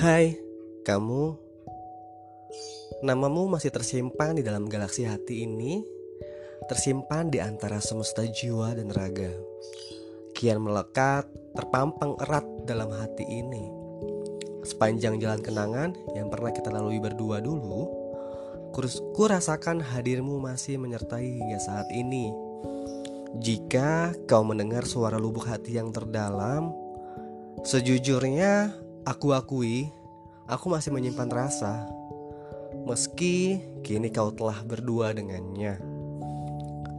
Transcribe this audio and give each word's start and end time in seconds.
Hai, 0.00 0.32
kamu. 0.80 1.36
Namamu 3.04 3.52
masih 3.52 3.68
tersimpan 3.68 4.32
di 4.32 4.40
dalam 4.40 4.64
galaksi 4.64 5.04
hati 5.04 5.44
ini, 5.44 5.84
tersimpan 6.64 7.28
di 7.28 7.36
antara 7.36 7.84
semesta 7.84 8.24
jiwa 8.24 8.72
dan 8.72 8.88
raga. 8.88 9.28
Kian 10.32 10.64
melekat, 10.64 11.28
terpampang 11.52 12.16
erat 12.24 12.44
dalam 12.64 12.88
hati 12.96 13.28
ini. 13.28 13.68
Sepanjang 14.64 15.20
jalan 15.20 15.44
kenangan 15.44 15.92
yang 16.16 16.32
pernah 16.32 16.56
kita 16.56 16.72
lalui 16.72 16.96
berdua 16.96 17.44
dulu, 17.44 17.92
ku 19.12 19.24
rasakan 19.28 19.84
hadirmu 19.84 20.40
masih 20.40 20.80
menyertai 20.80 21.28
hingga 21.28 21.60
saat 21.60 21.88
ini. 21.92 22.32
Jika 23.36 24.16
kau 24.24 24.48
mendengar 24.48 24.88
suara 24.88 25.20
lubuk 25.20 25.44
hati 25.44 25.76
yang 25.76 25.92
terdalam, 25.92 26.72
sejujurnya 27.68 28.88
aku 29.04 29.32
akui 29.32 29.88
aku 30.50 30.66
masih 30.66 30.90
menyimpan 30.90 31.30
rasa. 31.30 31.86
Meski 32.86 33.62
kini 33.86 34.10
kau 34.10 34.34
telah 34.34 34.62
berdua 34.66 35.14
dengannya. 35.14 35.78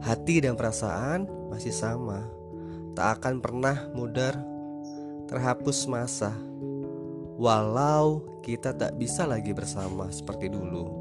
Hati 0.02 0.42
dan 0.42 0.58
perasaan 0.58 1.30
masih 1.52 1.70
sama, 1.70 2.26
tak 2.96 3.20
akan 3.20 3.38
pernah 3.38 3.86
mudar 3.94 4.34
terhapus 5.30 5.86
masa. 5.86 6.34
Walau 7.38 8.26
kita 8.42 8.74
tak 8.74 8.98
bisa 8.98 9.24
lagi 9.24 9.54
bersama 9.54 10.10
seperti 10.10 10.50
dulu. 10.50 11.00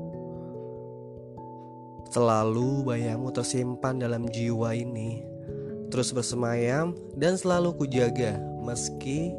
Selalu 2.12 2.84
bayamu 2.86 3.32
tersimpan 3.32 3.96
dalam 4.00 4.28
jiwa 4.28 4.76
ini, 4.76 5.24
terus 5.88 6.12
bersemayam 6.12 6.92
dan 7.16 7.40
selalu 7.40 7.76
kujaga 7.80 8.36
meski 8.62 9.32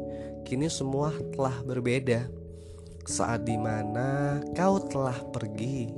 kini 0.53 0.69
semua 0.69 1.09
telah 1.33 1.65
berbeda. 1.65 2.29
Saat 3.09 3.49
di 3.49 3.57
mana 3.57 4.37
kau 4.53 4.77
telah 4.85 5.17
pergi, 5.33 5.89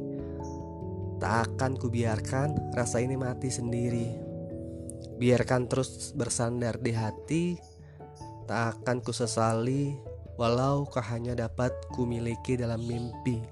tak 1.20 1.60
akan 1.60 1.76
kubiarkan 1.76 2.72
rasa 2.72 3.04
ini 3.04 3.20
mati 3.20 3.52
sendiri. 3.52 4.16
Biarkan 5.20 5.68
terus 5.68 6.16
bersandar 6.16 6.80
di 6.80 6.96
hati, 6.96 7.60
tak 8.48 8.80
akan 8.80 9.04
kusesali 9.04 9.92
walau 10.40 10.88
kau 10.88 11.04
hanya 11.04 11.36
dapat 11.36 11.76
kumiliki 11.92 12.56
dalam 12.56 12.80
mimpi. 12.80 13.44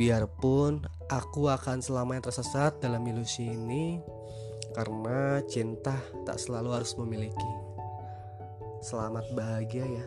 Biarpun 0.00 0.80
aku 1.12 1.52
akan 1.52 1.84
selamanya 1.84 2.32
tersesat 2.32 2.80
dalam 2.80 3.04
ilusi 3.04 3.52
ini, 3.52 4.00
karena 4.72 5.44
cinta 5.44 6.00
tak 6.24 6.40
selalu 6.40 6.72
harus 6.72 6.96
memiliki. 6.96 7.65
Selamat 8.86 9.26
bahagia 9.34 9.82
ya. 9.82 10.04